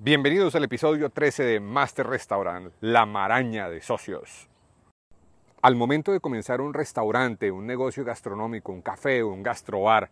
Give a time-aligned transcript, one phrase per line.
[0.00, 4.48] Bienvenidos al episodio 13 de Master Restaurant, la maraña de socios.
[5.60, 10.08] Al momento de comenzar un restaurante, un negocio gastronómico, un café, un gastrobar,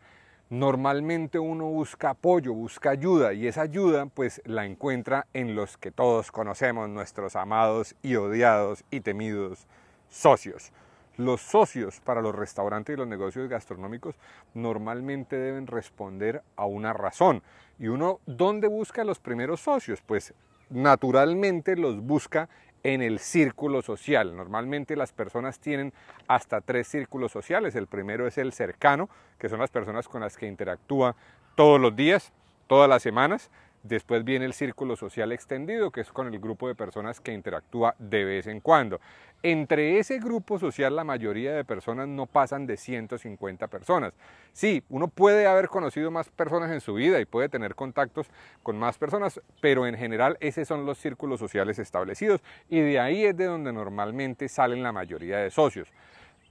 [0.50, 5.92] normalmente uno busca apoyo, busca ayuda y esa ayuda pues la encuentra en los que
[5.92, 9.68] todos conocemos, nuestros amados y odiados y temidos
[10.08, 10.72] socios.
[11.16, 14.16] Los socios para los restaurantes y los negocios gastronómicos
[14.52, 17.44] normalmente deben responder a una razón.
[17.78, 20.02] ¿Y uno dónde busca los primeros socios?
[20.02, 20.34] Pues
[20.70, 22.48] naturalmente los busca
[22.82, 24.36] en el círculo social.
[24.36, 25.92] Normalmente las personas tienen
[26.28, 27.74] hasta tres círculos sociales.
[27.74, 29.08] El primero es el cercano,
[29.38, 31.16] que son las personas con las que interactúa
[31.56, 32.32] todos los días,
[32.66, 33.50] todas las semanas.
[33.86, 37.94] Después viene el círculo social extendido, que es con el grupo de personas que interactúa
[38.00, 39.00] de vez en cuando.
[39.44, 44.12] Entre ese grupo social la mayoría de personas no pasan de 150 personas.
[44.52, 48.26] Sí, uno puede haber conocido más personas en su vida y puede tener contactos
[48.64, 53.24] con más personas, pero en general esos son los círculos sociales establecidos y de ahí
[53.24, 55.92] es de donde normalmente salen la mayoría de socios.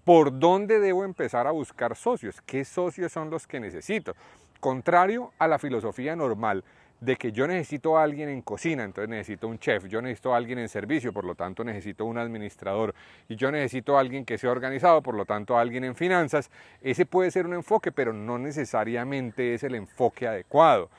[0.06, 2.42] ¿Por dónde debo empezar a buscar socios?
[2.44, 4.16] ¿Qué socios son los que necesito?
[4.62, 6.64] Contrario a la filosofía normal,
[7.00, 10.38] de que yo necesito a alguien en cocina, entonces necesito un chef, yo necesito a
[10.38, 12.96] alguien en servicio, por lo tanto necesito un administrador,
[13.28, 16.50] y yo necesito a alguien que sea organizado, por lo tanto alguien en finanzas,
[16.82, 20.90] ese puede ser un enfoque, pero no necesariamente es el enfoque adecuado.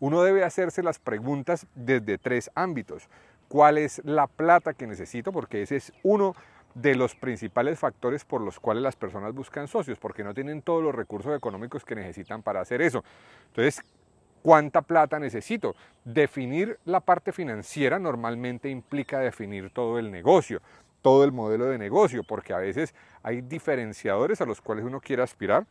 [0.00, 3.08] Uno debe hacerse las preguntas desde tres ámbitos.
[3.48, 5.32] ¿Cuál es la plata que necesito?
[5.32, 6.34] Porque ese es uno
[6.74, 10.82] de los principales factores por los cuales las personas buscan socios, porque no tienen todos
[10.82, 13.04] los recursos económicos que necesitan para hacer eso.
[13.48, 13.82] Entonces,
[14.44, 15.74] ¿Cuánta plata necesito?
[16.04, 20.60] Definir la parte financiera normalmente implica definir todo el negocio,
[21.00, 25.22] todo el modelo de negocio, porque a veces hay diferenciadores a los cuales uno quiere
[25.22, 25.64] aspirar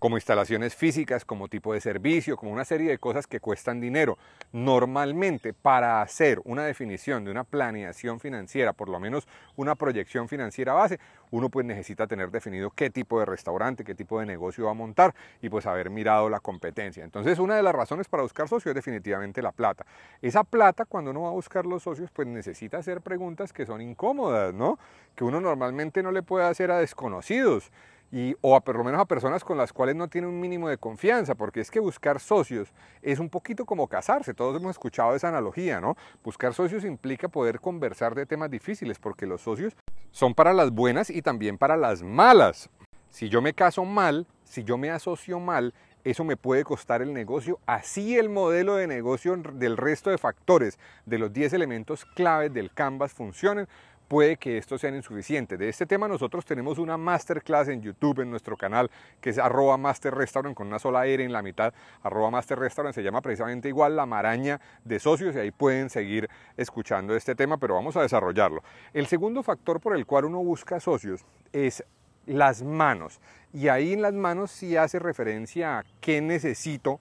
[0.00, 4.16] como instalaciones físicas, como tipo de servicio, como una serie de cosas que cuestan dinero.
[4.50, 10.72] Normalmente para hacer una definición de una planeación financiera, por lo menos una proyección financiera
[10.72, 10.98] base,
[11.30, 14.74] uno pues necesita tener definido qué tipo de restaurante, qué tipo de negocio va a
[14.74, 17.04] montar y pues haber mirado la competencia.
[17.04, 19.84] Entonces una de las razones para buscar socios es definitivamente la plata.
[20.22, 23.82] Esa plata cuando uno va a buscar los socios pues necesita hacer preguntas que son
[23.82, 24.78] incómodas, ¿no?
[25.14, 27.70] Que uno normalmente no le puede hacer a desconocidos
[28.12, 30.68] y, o a, por lo menos a personas con las cuales no tiene un mínimo
[30.68, 32.72] de confianza, porque es que buscar socios
[33.02, 35.96] es un poquito como casarse, todos hemos escuchado esa analogía, ¿no?
[36.24, 39.76] Buscar socios implica poder conversar de temas difíciles, porque los socios
[40.10, 42.68] son para las buenas y también para las malas.
[43.10, 47.12] Si yo me caso mal, si yo me asocio mal, eso me puede costar el
[47.12, 52.52] negocio, así el modelo de negocio del resto de factores, de los 10 elementos claves
[52.52, 53.68] del Canvas funcionen,
[54.10, 55.56] puede que esto sea insuficiente.
[55.56, 58.90] De este tema nosotros tenemos una masterclass en YouTube, en nuestro canal,
[59.20, 61.72] que es arroba master restaurant con una sola R en la mitad,
[62.02, 66.28] arroba master restaurant, se llama precisamente igual la maraña de socios y ahí pueden seguir
[66.56, 68.64] escuchando este tema, pero vamos a desarrollarlo.
[68.92, 71.84] El segundo factor por el cual uno busca socios es
[72.26, 73.20] las manos.
[73.52, 76.98] Y ahí en las manos sí hace referencia a qué necesito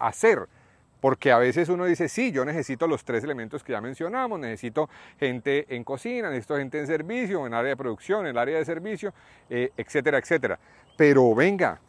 [0.00, 0.48] hacer
[1.00, 4.88] porque a veces uno dice, sí, yo necesito los tres elementos que ya mencionamos, necesito
[5.18, 9.12] gente en cocina, necesito gente en servicio, en área de producción, en área de servicio,
[9.50, 10.58] eh, etcétera, etcétera.
[10.96, 11.80] Pero venga,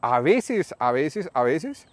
[0.00, 1.86] a veces, a veces, a veces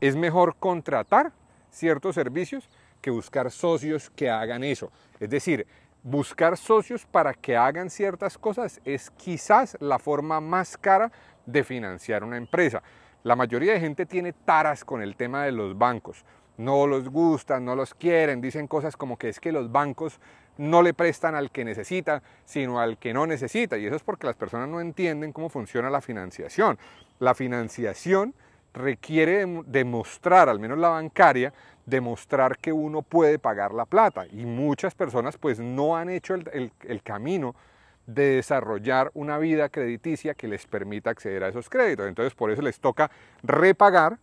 [0.00, 1.32] es mejor contratar
[1.70, 2.68] ciertos servicios
[3.00, 4.90] que buscar socios que hagan eso.
[5.20, 5.66] Es decir,
[6.02, 11.10] buscar socios para que hagan ciertas cosas es quizás la forma más cara
[11.44, 12.82] de financiar una empresa.
[13.26, 16.24] La mayoría de gente tiene taras con el tema de los bancos.
[16.58, 20.20] No los gustan, no los quieren, dicen cosas como que es que los bancos
[20.58, 23.78] no le prestan al que necesita, sino al que no necesita.
[23.78, 26.78] Y eso es porque las personas no entienden cómo funciona la financiación.
[27.18, 28.32] La financiación
[28.72, 31.52] requiere demostrar, al menos la bancaria,
[31.84, 34.24] demostrar que uno puede pagar la plata.
[34.28, 37.56] Y muchas personas pues no han hecho el, el camino
[38.06, 42.06] de desarrollar una vida crediticia que les permita acceder a esos créditos.
[42.06, 43.10] Entonces por eso les toca
[43.42, 44.18] repagar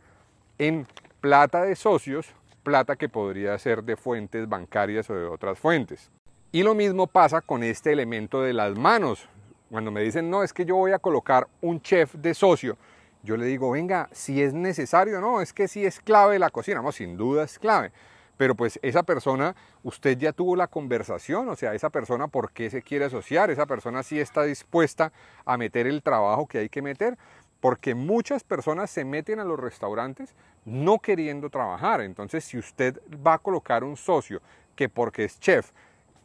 [0.57, 0.88] en
[1.21, 2.33] plata de socios,
[2.63, 6.12] plata que podría ser de fuentes bancarias o de otras fuentes.
[6.51, 9.27] Y lo mismo pasa con este elemento de las manos.
[9.69, 12.77] Cuando me dicen, no, es que yo voy a colocar un chef de socio,
[13.24, 16.81] yo le digo, venga, si es necesario, no, es que si es clave la cocina,
[16.81, 17.91] no, sin duda es clave
[18.38, 22.69] pero pues esa persona, usted ya tuvo la conversación, o sea, esa persona por qué
[22.69, 25.12] se quiere asociar, esa persona sí está dispuesta
[25.45, 27.18] a meter el trabajo que hay que meter,
[27.59, 30.35] porque muchas personas se meten a los restaurantes
[30.65, 32.01] no queriendo trabajar.
[32.01, 34.41] Entonces, si usted va a colocar un socio
[34.75, 35.71] que porque es chef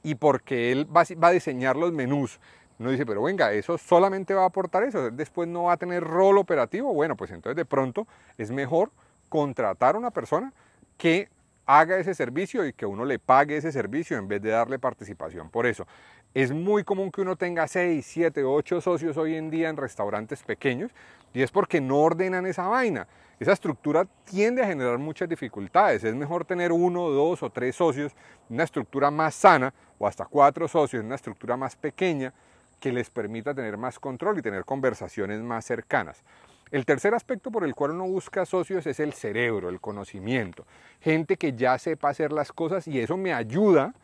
[0.03, 2.41] y porque él va, a diseñar los menús,
[2.79, 6.03] no dice, pero venga, eso solamente va a aportar eso, después no va a tener
[6.03, 8.07] rol operativo, bueno, pues entonces de pronto
[8.37, 8.91] es mejor
[9.29, 10.53] contratar a una persona
[10.97, 11.29] que
[11.69, 15.51] haga ese servicio y que uno le pague ese servicio en vez de darle participación
[15.51, 15.87] por eso.
[16.33, 20.43] Es muy común que uno tenga 6, 7, 8 socios hoy en día en restaurantes
[20.43, 20.91] pequeños
[21.35, 23.07] y es porque no ordenan esa vaina.
[23.39, 26.03] Esa estructura tiende a generar muchas dificultades.
[26.05, 28.17] Es mejor tener uno, dos o tres socios,
[28.49, 32.33] una estructura más sana o hasta cuatro socios, una estructura más pequeña
[32.81, 36.25] que les permita tener más control y tener conversaciones más cercanas.
[36.71, 40.67] El tercer aspecto por el cual uno busca socios es el cerebro, el conocimiento.
[41.01, 43.95] Gente que ya sepa hacer las cosas y eso me ayuda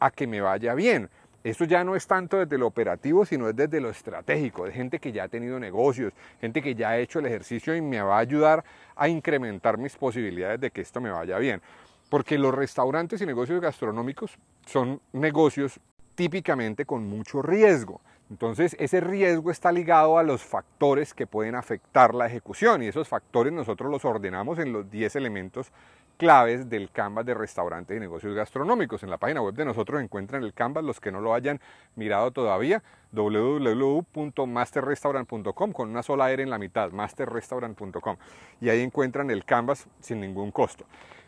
[0.00, 1.10] a que me vaya bien.
[1.44, 4.98] Esto ya no es tanto desde lo operativo, sino es desde lo estratégico, de gente
[4.98, 8.16] que ya ha tenido negocios, gente que ya ha hecho el ejercicio y me va
[8.16, 8.64] a ayudar
[8.96, 11.60] a incrementar mis posibilidades de que esto me vaya bien.
[12.08, 15.78] Porque los restaurantes y negocios gastronómicos son negocios
[16.16, 18.00] típicamente con mucho riesgo.
[18.28, 23.06] Entonces ese riesgo está ligado a los factores que pueden afectar la ejecución y esos
[23.06, 25.70] factores nosotros los ordenamos en los 10 elementos
[26.16, 29.04] claves del Canvas de restaurantes y negocios gastronómicos.
[29.04, 31.60] En la página web de nosotros encuentran el Canvas, los que no lo hayan
[31.94, 38.16] mirado todavía, www.masterrestaurant.com con una sola R en la mitad, masterrestaurant.com.
[38.60, 40.84] Y ahí encuentran el Canvas sin ningún costo.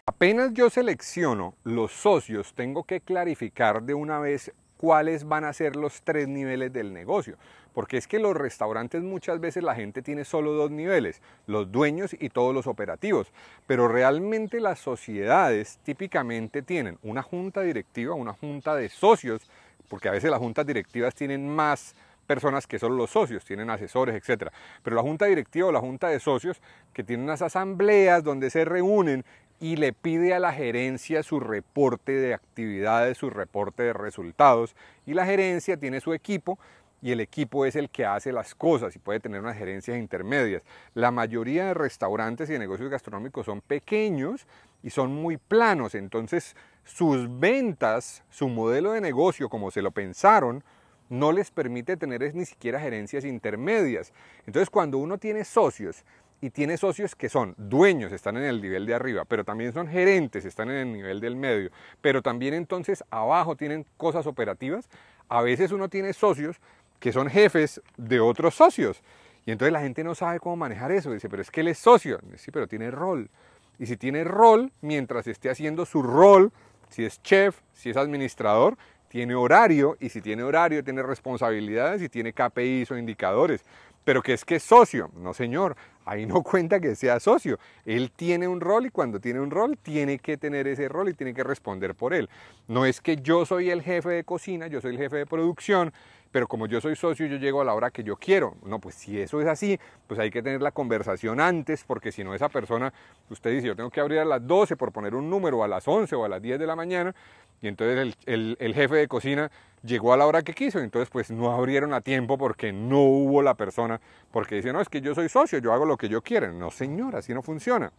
[0.06, 5.76] Apenas yo selecciono los socios, tengo que clarificar de una vez cuáles van a ser
[5.76, 7.36] los tres niveles del negocio.
[7.75, 12.16] Porque es que los restaurantes muchas veces la gente tiene solo dos niveles, los dueños
[12.19, 13.30] y todos los operativos.
[13.66, 19.42] Pero realmente las sociedades típicamente tienen una junta directiva, una junta de socios,
[19.88, 21.94] porque a veces las juntas directivas tienen más
[22.26, 24.50] personas que solo los socios, tienen asesores, etc.
[24.82, 26.60] Pero la junta directiva o la junta de socios
[26.92, 29.24] que tienen unas asambleas donde se reúnen
[29.60, 34.76] y le pide a la gerencia su reporte de actividades, su reporte de resultados.
[35.06, 36.58] Y la gerencia tiene su equipo
[37.00, 40.62] y el equipo es el que hace las cosas y puede tener unas gerencias intermedias.
[40.94, 44.46] La mayoría de restaurantes y de negocios gastronómicos son pequeños
[44.82, 50.64] y son muy planos, entonces sus ventas, su modelo de negocio, como se lo pensaron,
[51.08, 54.12] no les permite tener ni siquiera gerencias intermedias.
[54.46, 56.05] Entonces cuando uno tiene socios
[56.40, 59.88] y tiene socios que son dueños, están en el nivel de arriba, pero también son
[59.88, 61.70] gerentes, están en el nivel del medio,
[62.00, 64.88] pero también entonces abajo tienen cosas operativas,
[65.29, 66.56] a veces uno tiene socios
[67.00, 69.02] que son jefes de otros socios.
[69.46, 71.11] Y entonces la gente no sabe cómo manejar eso.
[71.11, 72.20] Dice, pero es que él es socio.
[72.37, 73.31] Sí, pero tiene rol.
[73.79, 76.52] Y si tiene rol, mientras esté haciendo su rol,
[76.91, 78.76] si es chef, si es administrador,
[79.08, 79.96] tiene horario.
[80.00, 83.64] Y si tiene horario, tiene responsabilidades y tiene KPIs o indicadores
[84.08, 85.10] pero que es que es socio.
[85.19, 85.76] No, señor,
[86.06, 87.58] ahí no cuenta que sea socio.
[87.84, 91.12] Él tiene un rol y cuando tiene un rol tiene que tener ese rol y
[91.12, 92.31] tiene que responder por él.
[92.69, 95.93] No es que yo soy el jefe de cocina, yo soy el jefe de producción,
[96.30, 98.56] pero como yo soy socio yo llego a la hora que yo quiero.
[98.64, 102.25] No, pues si eso es así, pues hay que tener la conversación antes, porque si
[102.25, 102.92] no esa persona,
[103.30, 105.86] usted dice, yo tengo que abrir a las 12 por poner un número, a las
[105.86, 107.14] 11 o a las 10 de la mañana,
[107.60, 109.50] y entonces el, el jefe de cocina
[109.82, 113.42] llegó a la hora que quiso, entonces pues no abrieron a tiempo porque no hubo
[113.42, 114.00] la persona,
[114.31, 116.52] porque dice, no, es que yo soy socio, yo hago lo que yo quiero.
[116.52, 117.92] No, señor, así no funciona.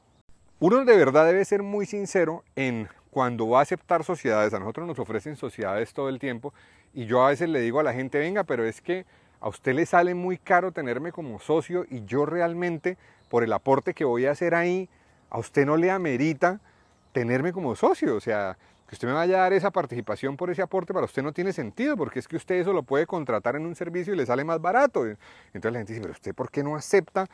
[0.61, 4.53] Uno de verdad debe ser muy sincero en cuando va a aceptar sociedades.
[4.53, 6.53] A nosotros nos ofrecen sociedades todo el tiempo
[6.93, 9.05] y yo a veces le digo a la gente, venga, pero es que
[9.41, 12.97] a usted le sale muy caro tenerme como socio y yo realmente,
[13.29, 14.89] por el aporte que voy a hacer ahí,
[15.29, 16.59] a usted no le amerita
[17.11, 18.15] tenerme como socio.
[18.15, 18.57] O sea,
[18.87, 21.53] que usted me vaya a dar esa participación por ese aporte para usted no tiene
[21.53, 24.43] sentido, porque es que usted eso lo puede contratar en un servicio y le sale
[24.43, 25.05] más barato.
[25.05, 27.27] Entonces la gente dice, pero usted por qué no acepta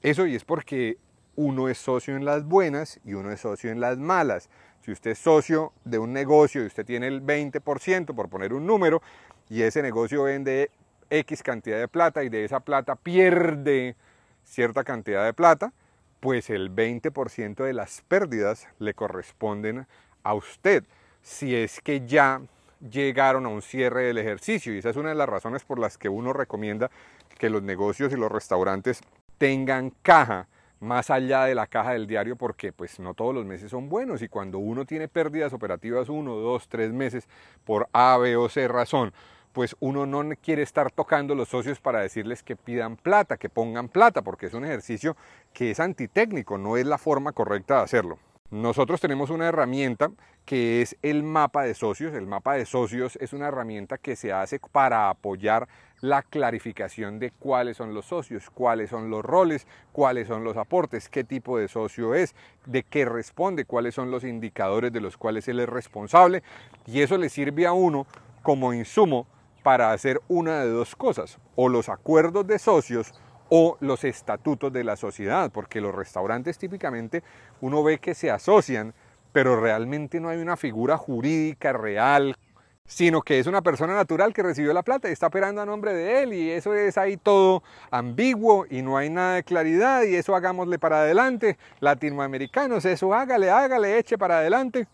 [0.00, 0.26] eso?
[0.26, 0.96] Y es porque
[1.36, 4.48] uno es socio en las buenas y uno es socio en las malas.
[4.84, 8.66] Si usted es socio de un negocio y usted tiene el 20%, por poner un
[8.66, 9.00] número,
[9.48, 10.70] y ese negocio vende
[11.08, 13.96] X cantidad de plata y de esa plata pierde
[14.44, 15.72] cierta cantidad de plata,
[16.20, 19.86] pues el 20% de las pérdidas le corresponden
[20.22, 20.84] a usted
[21.22, 22.40] si es que ya
[22.80, 24.74] llegaron a un cierre del ejercicio.
[24.74, 26.90] Y esa es una de las razones por las que uno recomienda
[27.38, 29.00] que los negocios y los restaurantes
[29.38, 30.48] tengan caja
[30.82, 34.20] más allá de la caja del diario porque pues no todos los meses son buenos
[34.20, 37.28] y cuando uno tiene pérdidas operativas uno, dos, tres meses
[37.64, 39.12] por A, B o C razón,
[39.52, 43.88] pues uno no quiere estar tocando los socios para decirles que pidan plata, que pongan
[43.88, 45.16] plata, porque es un ejercicio
[45.52, 48.18] que es antitécnico, no es la forma correcta de hacerlo.
[48.50, 50.10] Nosotros tenemos una herramienta
[50.44, 52.12] que es el mapa de socios.
[52.12, 55.68] El mapa de socios es una herramienta que se hace para apoyar
[56.02, 61.08] la clarificación de cuáles son los socios, cuáles son los roles, cuáles son los aportes,
[61.08, 62.34] qué tipo de socio es,
[62.66, 66.42] de qué responde, cuáles son los indicadores de los cuales él es responsable.
[66.86, 68.06] Y eso le sirve a uno
[68.42, 69.26] como insumo
[69.62, 73.14] para hacer una de dos cosas, o los acuerdos de socios
[73.48, 77.22] o los estatutos de la sociedad, porque los restaurantes típicamente
[77.60, 78.92] uno ve que se asocian
[79.32, 82.36] pero realmente no hay una figura jurídica real,
[82.86, 85.94] sino que es una persona natural que recibió la plata y está operando a nombre
[85.94, 90.14] de él y eso es ahí todo ambiguo y no hay nada de claridad y
[90.14, 94.86] eso hagámosle para adelante, latinoamericanos, eso hágale, hágale, eche para adelante.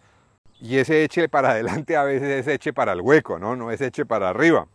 [0.60, 3.54] Y ese eche para adelante a veces es eche para el hueco, ¿no?
[3.54, 4.66] No es eche para arriba.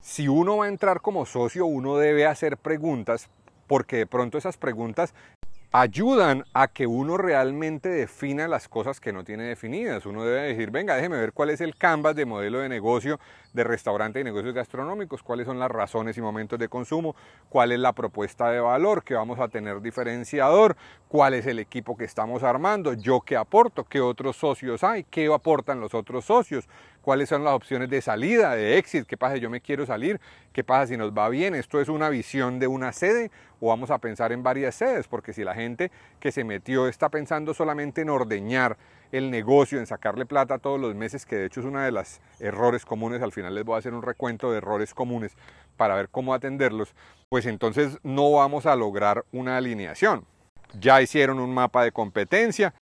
[0.00, 3.28] Si uno va a entrar como socio, uno debe hacer preguntas
[3.66, 5.14] porque de pronto esas preguntas
[5.76, 10.06] ayudan a que uno realmente defina las cosas que no tiene definidas.
[10.06, 13.18] Uno debe decir, venga, déjeme ver cuál es el canvas de modelo de negocio
[13.54, 17.16] de restaurante y negocios gastronómicos, cuáles son las razones y momentos de consumo,
[17.48, 20.76] cuál es la propuesta de valor que vamos a tener diferenciador,
[21.08, 25.32] cuál es el equipo que estamos armando, yo qué aporto, qué otros socios hay, qué
[25.32, 26.68] aportan los otros socios,
[27.00, 30.20] cuáles son las opciones de salida, de exit, qué pasa si yo me quiero salir,
[30.52, 33.30] qué pasa si nos va bien, esto es una visión de una sede
[33.60, 37.08] o vamos a pensar en varias sedes, porque si la gente que se metió está
[37.08, 38.76] pensando solamente en ordeñar
[39.16, 42.20] el negocio, en sacarle plata todos los meses, que de hecho es uno de los
[42.40, 45.36] errores comunes, al final les voy a hacer un recuento de errores comunes
[45.76, 46.94] para ver cómo atenderlos,
[47.28, 50.26] pues entonces no vamos a lograr una alineación.
[50.80, 52.74] Ya hicieron un mapa de competencia,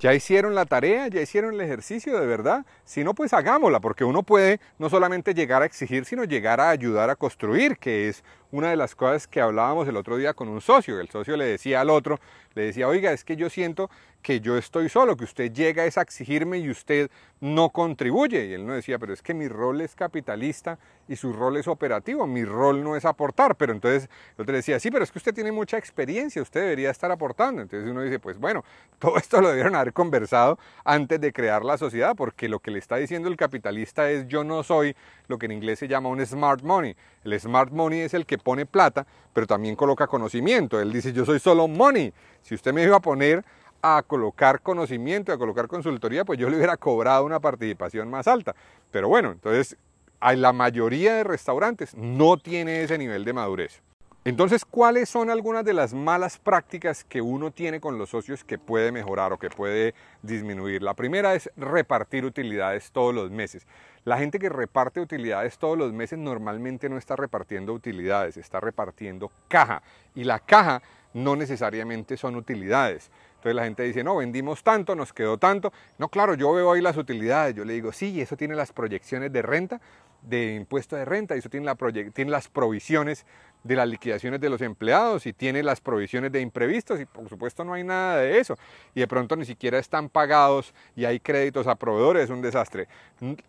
[0.00, 1.08] ¿Ya hicieron la tarea?
[1.08, 2.64] ¿Ya hicieron el ejercicio de verdad?
[2.84, 6.70] Si no, pues hagámosla, porque uno puede no solamente llegar a exigir, sino llegar a
[6.70, 10.48] ayudar a construir, que es una de las cosas que hablábamos el otro día con
[10.48, 11.00] un socio.
[11.00, 12.18] El socio le decía al otro,
[12.54, 13.90] le decía, oiga, es que yo siento
[14.22, 18.46] que yo estoy solo, que usted llega a exigirme y usted no contribuye.
[18.46, 21.68] Y él no decía, pero es que mi rol es capitalista y su rol es
[21.68, 23.56] operativo, mi rol no es aportar.
[23.56, 26.90] Pero entonces el otro decía, sí, pero es que usted tiene mucha experiencia, usted debería
[26.90, 27.62] estar aportando.
[27.62, 28.64] Entonces uno dice, pues bueno,
[28.98, 32.78] todo esto lo debieron haber conversado antes de crear la sociedad, porque lo que le
[32.78, 34.96] está diciendo el capitalista es yo no soy
[35.28, 36.96] lo que en inglés se llama un smart money.
[37.24, 40.80] El smart money es el que pone plata, pero también coloca conocimiento.
[40.80, 42.12] Él dice, yo soy solo money.
[42.42, 43.44] Si usted me iba a poner
[43.82, 48.54] a colocar conocimiento, a colocar consultoría, pues yo le hubiera cobrado una participación más alta.
[48.90, 49.76] Pero bueno, entonces
[50.20, 53.82] la mayoría de restaurantes no tiene ese nivel de madurez.
[54.28, 58.58] Entonces, ¿cuáles son algunas de las malas prácticas que uno tiene con los socios que
[58.58, 60.82] puede mejorar o que puede disminuir?
[60.82, 63.66] La primera es repartir utilidades todos los meses.
[64.04, 69.32] La gente que reparte utilidades todos los meses normalmente no está repartiendo utilidades, está repartiendo
[69.48, 69.82] caja.
[70.14, 70.82] Y la caja
[71.14, 73.10] no necesariamente son utilidades.
[73.36, 75.72] Entonces la gente dice, no, vendimos tanto, nos quedó tanto.
[75.96, 77.54] No, claro, yo veo ahí las utilidades.
[77.54, 79.80] Yo le digo, sí, eso tiene las proyecciones de renta,
[80.22, 81.76] de impuesto de renta, eso tiene, la
[82.12, 83.24] tiene las provisiones
[83.64, 87.64] de las liquidaciones de los empleados y tiene las provisiones de imprevistos y por supuesto
[87.64, 88.56] no hay nada de eso.
[88.94, 92.88] Y de pronto ni siquiera están pagados y hay créditos a proveedores, es un desastre.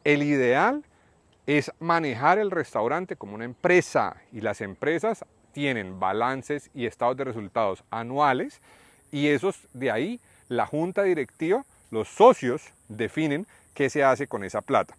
[0.03, 0.83] El ideal
[1.45, 7.23] es manejar el restaurante como una empresa y las empresas tienen balances y estados de
[7.23, 8.61] resultados anuales
[9.11, 14.61] y esos de ahí la junta directiva, los socios definen qué se hace con esa
[14.61, 14.95] plata.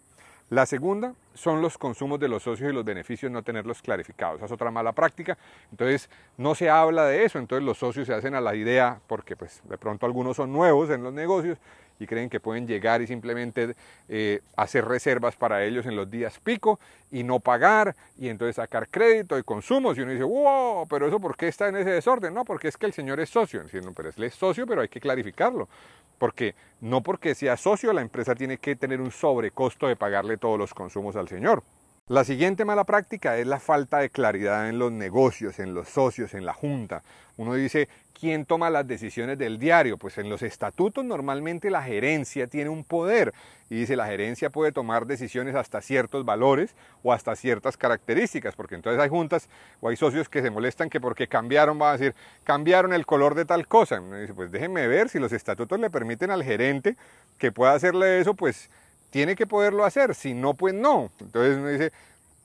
[0.49, 4.37] La segunda son los consumos de los socios y los beneficios no tenerlos clarificados.
[4.37, 5.37] Esa es otra mala práctica.
[5.71, 7.39] Entonces no se habla de eso.
[7.39, 10.89] Entonces los socios se hacen a la idea porque pues de pronto algunos son nuevos
[10.89, 11.57] en los negocios
[12.01, 13.75] y creen que pueden llegar y simplemente
[14.09, 16.79] eh, hacer reservas para ellos en los días pico
[17.11, 21.19] y no pagar y entonces sacar crédito y consumos y uno dice, wow, pero eso
[21.19, 22.33] ¿por qué está en ese desorden?
[22.33, 24.99] No, porque es que el señor es socio, no, pero es socio, pero hay que
[24.99, 25.67] clarificarlo,
[26.17, 30.57] porque no porque sea socio la empresa tiene que tener un sobrecosto de pagarle todos
[30.57, 31.63] los consumos señor.
[32.07, 36.33] La siguiente mala práctica es la falta de claridad en los negocios, en los socios,
[36.33, 37.03] en la junta.
[37.37, 37.87] Uno dice,
[38.19, 39.97] ¿quién toma las decisiones del diario?
[39.97, 43.33] Pues en los estatutos normalmente la gerencia tiene un poder
[43.69, 48.75] y dice la gerencia puede tomar decisiones hasta ciertos valores o hasta ciertas características, porque
[48.75, 49.47] entonces hay juntas
[49.79, 52.13] o hay socios que se molestan que porque cambiaron, va a decir,
[52.43, 54.01] cambiaron el color de tal cosa.
[54.01, 56.97] Uno dice, pues déjenme ver si los estatutos le permiten al gerente
[57.37, 58.69] que pueda hacerle eso, pues
[59.11, 61.11] tiene que poderlo hacer, si no, pues no.
[61.19, 61.91] Entonces uno dice,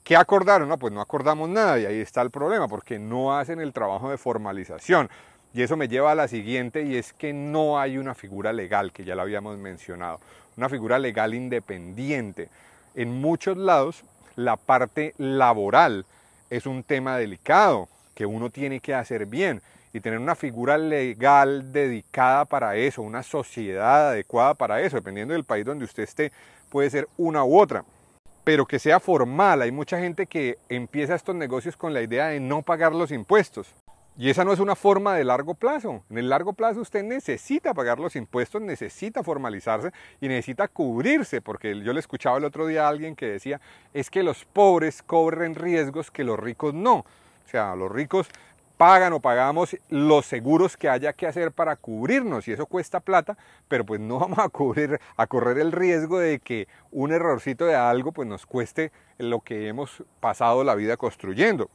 [0.03, 0.69] ¿qué acordaron?
[0.69, 4.11] No, pues no acordamos nada y ahí está el problema, porque no hacen el trabajo
[4.11, 5.09] de formalización.
[5.53, 8.91] Y eso me lleva a la siguiente y es que no hay una figura legal,
[8.91, 10.19] que ya lo habíamos mencionado,
[10.55, 12.49] una figura legal independiente.
[12.93, 14.03] En muchos lados
[14.35, 16.05] la parte laboral
[16.49, 19.61] es un tema delicado que uno tiene que hacer bien
[19.93, 25.43] y tener una figura legal dedicada para eso, una sociedad adecuada para eso, dependiendo del
[25.43, 26.31] país donde usted esté,
[26.69, 27.83] puede ser una u otra,
[28.43, 29.61] pero que sea formal.
[29.61, 33.67] Hay mucha gente que empieza estos negocios con la idea de no pagar los impuestos.
[34.19, 36.01] Y esa no es una forma de largo plazo.
[36.09, 41.79] En el largo plazo usted necesita pagar los impuestos, necesita formalizarse y necesita cubrirse, porque
[41.83, 43.61] yo le escuchaba el otro día a alguien que decía,
[43.93, 46.95] es que los pobres cobren riesgos que los ricos no.
[46.95, 48.27] O sea, los ricos
[48.77, 53.37] pagan o pagamos los seguros que haya que hacer para cubrirnos y eso cuesta plata,
[53.67, 57.75] pero pues no vamos a cubrir, a correr el riesgo de que un errorcito de
[57.75, 61.69] algo pues nos cueste lo que hemos pasado la vida construyendo.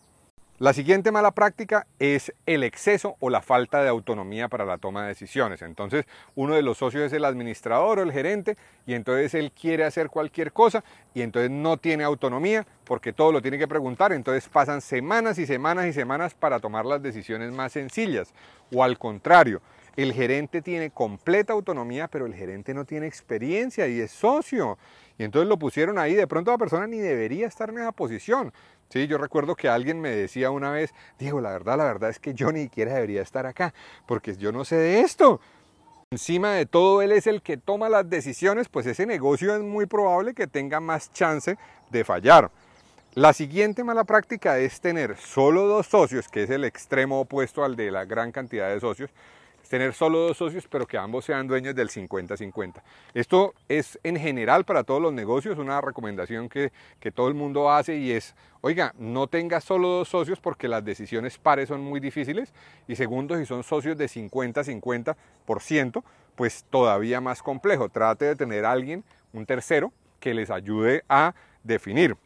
[0.62, 5.02] La siguiente mala práctica es el exceso o la falta de autonomía para la toma
[5.02, 5.60] de decisiones.
[5.60, 6.04] Entonces,
[6.36, 10.08] uno de los socios es el administrador o el gerente y entonces él quiere hacer
[10.08, 14.12] cualquier cosa y entonces no tiene autonomía porque todo lo tiene que preguntar.
[14.12, 18.32] Entonces pasan semanas y semanas y semanas para tomar las decisiones más sencillas.
[18.72, 19.62] O al contrario,
[19.96, 24.78] el gerente tiene completa autonomía, pero el gerente no tiene experiencia y es socio.
[25.18, 28.52] Y entonces lo pusieron ahí, de pronto la persona ni debería estar en esa posición.
[28.88, 32.18] Sí, yo recuerdo que alguien me decía una vez, Diego, la verdad, la verdad es
[32.18, 33.72] que yo ni siquiera debería estar acá,
[34.06, 35.40] porque yo no sé de esto.
[36.10, 39.86] Encima de todo, él es el que toma las decisiones, pues ese negocio es muy
[39.86, 41.56] probable que tenga más chance
[41.90, 42.50] de fallar.
[43.14, 47.76] La siguiente mala práctica es tener solo dos socios, que es el extremo opuesto al
[47.76, 49.10] de la gran cantidad de socios,
[49.72, 52.82] tener solo dos socios, pero que ambos sean dueños del 50-50.
[53.14, 57.72] Esto es en general para todos los negocios una recomendación que, que, todo el mundo
[57.72, 62.00] hace y es, oiga, no tenga solo dos socios porque las decisiones pares son muy
[62.00, 62.52] difíciles
[62.86, 66.04] y segundo, si son socios de 50-50%,
[66.36, 67.88] pues todavía más complejo.
[67.88, 72.18] Trate de tener a alguien, un tercero, que les ayude a definir.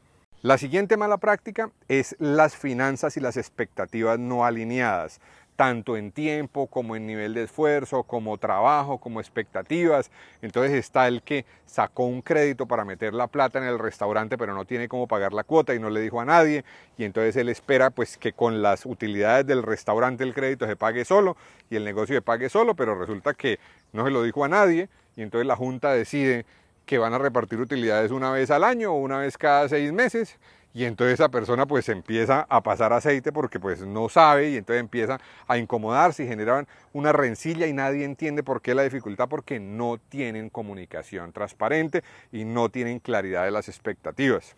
[0.43, 5.21] La siguiente mala práctica es las finanzas y las expectativas no alineadas
[5.57, 10.11] tanto en tiempo como en nivel de esfuerzo, como trabajo, como expectativas.
[10.43, 14.55] Entonces está el que sacó un crédito para meter la plata en el restaurante, pero
[14.55, 16.65] no tiene cómo pagar la cuota y no le dijo a nadie.
[16.99, 21.05] Y entonces él espera pues que con las utilidades del restaurante el crédito se pague
[21.05, 21.37] solo
[21.71, 23.59] y el negocio se pague solo, pero resulta que
[23.93, 26.45] no se lo dijo a nadie y entonces la junta decide
[26.85, 30.39] que van a repartir utilidades una vez al año o una vez cada seis meses
[30.77, 34.81] y entonces esa persona pues empieza a pasar aceite porque pues no sabe y entonces
[34.81, 35.19] empieza
[35.49, 39.97] a incomodarse y generan una rencilla y nadie entiende por qué la dificultad porque no
[39.97, 44.55] tienen comunicación transparente y no tienen claridad de las expectativas.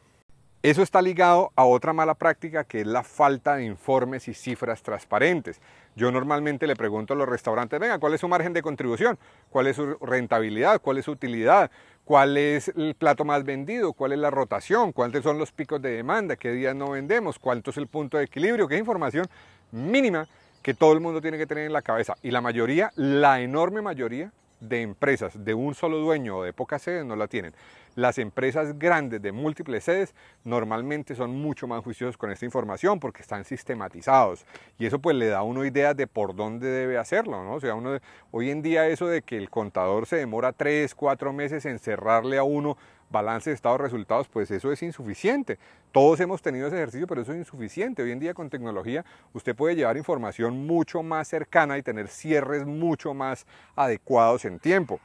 [0.64, 4.82] Eso está ligado a otra mala práctica que es la falta de informes y cifras
[4.82, 5.60] transparentes.
[5.98, 9.18] Yo normalmente le pregunto a los restaurantes, venga, ¿cuál es su margen de contribución?
[9.50, 10.80] ¿Cuál es su rentabilidad?
[10.80, 11.72] ¿Cuál es su utilidad?
[12.04, 13.92] ¿Cuál es el plato más vendido?
[13.92, 14.92] ¿Cuál es la rotación?
[14.92, 16.36] ¿Cuáles son los picos de demanda?
[16.36, 17.40] ¿Qué días no vendemos?
[17.40, 18.68] ¿Cuánto es el punto de equilibrio?
[18.68, 19.26] ¿Qué información
[19.72, 20.28] mínima
[20.62, 22.14] que todo el mundo tiene que tener en la cabeza?
[22.22, 24.30] Y la mayoría, la enorme mayoría
[24.60, 27.54] de empresas de un solo dueño o de pocas sedes no la tienen.
[27.94, 33.22] Las empresas grandes de múltiples sedes normalmente son mucho más juiciosos con esta información porque
[33.22, 34.44] están sistematizados
[34.78, 37.54] y eso pues le da a uno ideas de por dónde debe hacerlo, ¿no?
[37.54, 37.98] O sea, uno,
[38.30, 42.38] hoy en día eso de que el contador se demora tres, cuatro meses en cerrarle
[42.38, 42.76] a uno
[43.10, 45.58] balance de estado de resultados, pues eso es insuficiente.
[45.92, 48.02] Todos hemos tenido ese ejercicio, pero eso es insuficiente.
[48.02, 52.66] Hoy en día con tecnología usted puede llevar información mucho más cercana y tener cierres
[52.66, 55.00] mucho más adecuados en tiempo.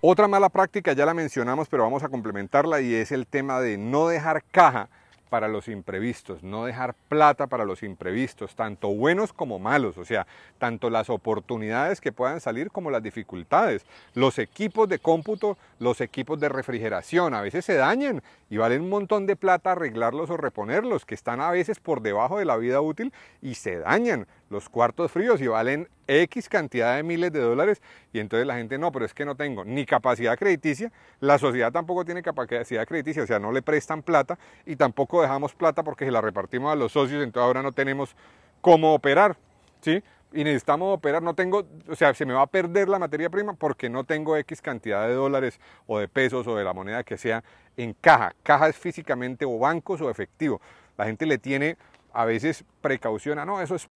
[0.00, 3.78] Otra mala práctica ya la mencionamos, pero vamos a complementarla y es el tema de
[3.78, 4.88] no dejar caja
[5.28, 10.26] para los imprevistos, no dejar plata para los imprevistos, tanto buenos como malos, o sea,
[10.58, 13.84] tanto las oportunidades que puedan salir como las dificultades.
[14.14, 18.90] Los equipos de cómputo, los equipos de refrigeración, a veces se dañan y valen un
[18.90, 22.80] montón de plata arreglarlos o reponerlos, que están a veces por debajo de la vida
[22.80, 23.12] útil
[23.42, 27.82] y se dañan los cuartos fríos y valen X cantidad de miles de dólares
[28.12, 31.70] y entonces la gente no, pero es que no tengo ni capacidad crediticia, la sociedad
[31.72, 36.04] tampoco tiene capacidad crediticia, o sea, no le prestan plata y tampoco dejamos plata porque
[36.04, 38.16] se la repartimos a los socios, entonces ahora no tenemos
[38.60, 39.36] cómo operar,
[39.80, 40.02] ¿sí?
[40.32, 43.54] Y necesitamos operar, no tengo, o sea, se me va a perder la materia prima
[43.54, 47.16] porque no tengo X cantidad de dólares o de pesos o de la moneda que
[47.16, 47.42] sea
[47.78, 48.34] en caja.
[48.42, 50.60] Caja es físicamente o bancos o efectivo.
[50.98, 51.78] La gente le tiene
[52.12, 53.88] a veces precaución, no, eso es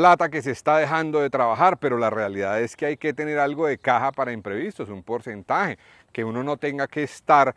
[0.00, 3.38] plata que se está dejando de trabajar, pero la realidad es que hay que tener
[3.38, 5.76] algo de caja para imprevistos, un porcentaje,
[6.10, 7.54] que uno no tenga que estar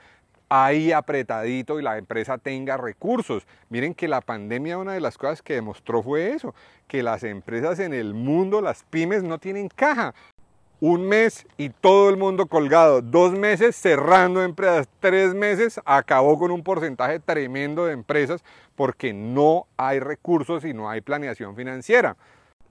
[0.49, 3.47] ahí apretadito y la empresa tenga recursos.
[3.69, 6.53] Miren que la pandemia una de las cosas que demostró fue eso,
[6.85, 10.13] que las empresas en el mundo, las pymes no tienen caja.
[10.85, 16.51] Un mes y todo el mundo colgado, dos meses cerrando empresas, tres meses acabó con
[16.51, 18.43] un porcentaje tremendo de empresas
[18.75, 22.17] porque no hay recursos y no hay planeación financiera.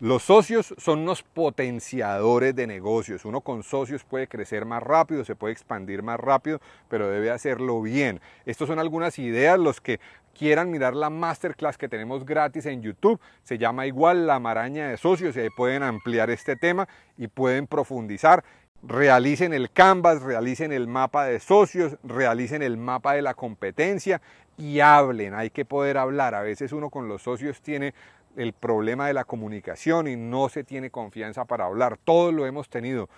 [0.03, 3.25] Los socios son unos potenciadores de negocios.
[3.25, 7.81] Uno con socios puede crecer más rápido, se puede expandir más rápido, pero debe hacerlo
[7.81, 8.21] bien.
[8.45, 9.61] Estas son algunas ideas.
[9.61, 10.01] Los que
[10.37, 14.97] quieran mirar la masterclass que tenemos gratis en YouTube, se llama igual La Maraña de
[14.97, 18.43] Socios y ahí pueden ampliar este tema y pueden profundizar
[18.83, 24.21] realicen el canvas, realicen el mapa de socios, realicen el mapa de la competencia
[24.59, 26.35] y hablen, hay que poder hablar.
[26.35, 27.95] A veces uno con los socios tiene
[28.37, 31.99] el problema de la comunicación y no se tiene confianza para hablar.
[32.03, 33.09] Todos lo hemos tenido.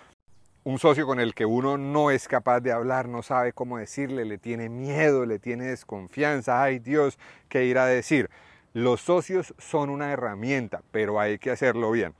[0.63, 4.25] Un socio con el que uno no es capaz de hablar, no sabe cómo decirle,
[4.25, 6.63] le tiene miedo, le tiene desconfianza.
[6.63, 8.29] Ay Dios, ¿qué irá a decir?
[8.73, 12.13] Los socios son una herramienta, pero hay que hacerlo bien.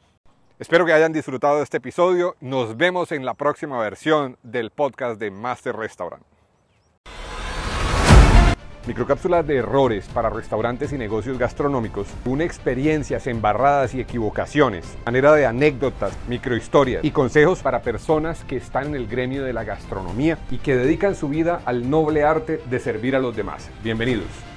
[0.58, 2.36] Espero que hayan disfrutado de este episodio.
[2.40, 6.24] Nos vemos en la próxima versión del podcast de Master Restaurant.
[8.88, 15.48] Microcápsulas de errores para restaurantes y negocios gastronómicos, una experiencias embarradas y equivocaciones, manera de
[15.48, 20.58] anécdotas, microhistorias y consejos para personas que están en el gremio de la gastronomía y
[20.58, 23.72] que dedican su vida al noble arte de servir a los demás.
[23.84, 24.55] Bienvenidos.